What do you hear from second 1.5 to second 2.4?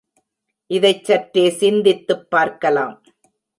சிந்தித்துப்